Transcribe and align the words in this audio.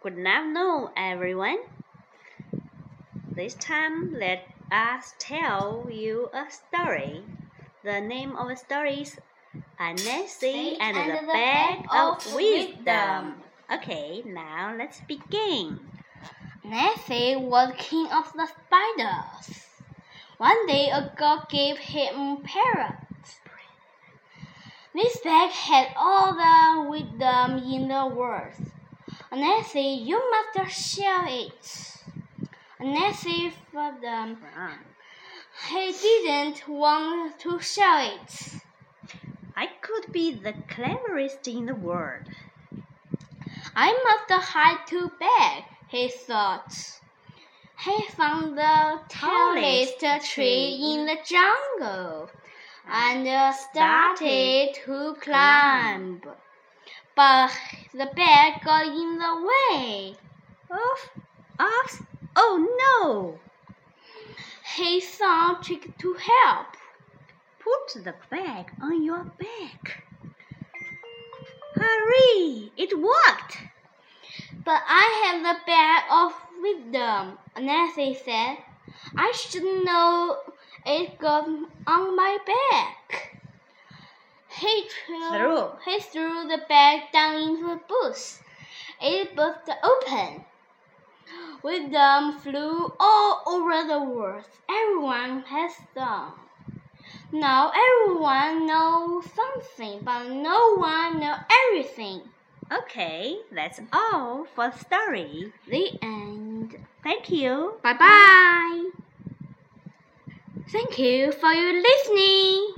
Good 0.00 0.24
afternoon, 0.24 0.90
everyone. 0.96 1.58
This 3.34 3.54
time, 3.54 4.14
let 4.14 4.46
us 4.70 5.12
tell 5.18 5.88
you 5.90 6.30
a 6.32 6.46
story. 6.48 7.24
The 7.82 8.00
name 8.00 8.36
of 8.36 8.46
the 8.46 8.54
story 8.54 9.02
is 9.02 9.18
Anansi 9.80 10.76
and, 10.78 10.96
and 10.96 11.10
the 11.10 11.26
the 11.26 11.32
Bag 11.32 11.84
of 11.90 12.24
of 12.24 12.32
Wisdom. 12.32 13.42
Okay, 13.74 14.22
now 14.24 14.72
let's 14.78 15.00
begin. 15.00 15.80
Anansi 16.64 17.40
was 17.42 17.74
king 17.76 18.06
of 18.06 18.32
the 18.34 18.46
spiders. 18.46 19.66
One 20.36 20.64
day 20.68 20.90
a 20.90 21.12
girl 21.18 21.44
gave 21.50 21.76
him 21.76 22.36
parrots. 22.44 23.40
This 24.94 25.18
bag 25.24 25.50
had 25.50 25.88
all 25.96 26.34
the 26.34 26.88
wisdom 26.88 27.58
in 27.58 27.88
the 27.88 28.06
world. 28.06 28.54
Anansi, 29.30 30.06
you 30.06 30.18
must 30.30 30.74
share 30.74 31.26
it. 31.26 31.94
Anansi 32.80 33.52
for 33.70 33.94
them. 34.00 34.38
He 35.68 35.92
didn't 35.92 36.66
want 36.66 37.38
to 37.40 37.60
share 37.60 38.14
it. 38.14 38.62
I 39.54 39.66
could 39.82 40.12
be 40.12 40.32
the 40.32 40.54
cleverest 40.68 41.46
in 41.46 41.66
the 41.66 41.74
world. 41.74 42.24
I 43.76 43.92
must 44.02 44.48
hide 44.48 44.86
to 44.86 45.10
beg, 45.20 45.64
he 45.88 46.08
thought. 46.08 46.72
He 47.84 48.06
found 48.16 48.56
the 48.56 49.00
tallest 49.08 50.00
tree 50.32 50.92
in 50.92 51.06
the 51.06 51.18
jungle 51.24 52.30
and 52.86 53.54
started 53.54 54.74
to 54.84 55.16
climb. 55.20 56.22
But 57.18 57.50
the 57.92 58.06
bear 58.14 58.60
got 58.64 58.86
in 58.86 59.18
the 59.18 59.50
way. 59.50 60.14
Off, 60.70 61.10
off. 61.58 62.02
Oh 62.36 62.54
no! 62.84 63.40
He 64.76 65.00
saw 65.00 65.54
Trick 65.54 65.98
to 65.98 66.14
help. 66.14 66.76
Put 67.58 68.04
the 68.04 68.14
bag 68.30 68.70
on 68.80 69.02
your 69.02 69.24
back. 69.24 70.04
Hurry! 71.74 72.70
It 72.76 72.96
worked! 72.96 73.64
But 74.64 74.84
I 74.86 75.24
have 75.24 75.42
the 75.42 75.60
bag 75.66 76.04
of 76.12 76.32
wisdom, 76.62 77.36
Anansi 77.56 78.14
said. 78.24 78.58
I 79.16 79.32
should 79.32 79.64
know 79.64 80.36
it 80.86 81.18
got 81.18 81.48
on 81.48 82.14
my 82.14 82.38
back. 82.46 83.37
He 84.58 84.88
threw, 85.06 85.70
he 85.84 86.00
threw 86.00 86.48
the 86.48 86.62
bag 86.68 87.12
down 87.12 87.36
into 87.36 87.66
the 87.68 87.80
bush. 87.88 88.38
It 89.00 89.36
burst 89.36 89.70
open. 89.84 90.44
Wisdom 91.62 92.38
flew 92.38 92.92
all 92.98 93.42
over 93.46 93.86
the 93.86 94.02
world. 94.02 94.44
Everyone 94.68 95.42
has 95.42 95.72
some. 95.94 96.34
Now 97.30 97.70
everyone 97.70 98.66
knows 98.66 99.24
something, 99.32 100.00
but 100.02 100.28
no 100.28 100.76
one 100.76 101.20
knows 101.20 101.38
everything. 101.66 102.22
Okay, 102.72 103.36
that's 103.52 103.80
all 103.92 104.46
for 104.54 104.70
the 104.70 104.78
story. 104.78 105.52
The 105.68 105.98
end. 106.02 106.76
Thank 107.04 107.30
you. 107.30 107.74
Bye 107.82 107.94
bye. 107.94 108.90
Thank 110.70 110.98
you 110.98 111.32
for 111.32 111.52
your 111.52 111.80
listening. 111.80 112.77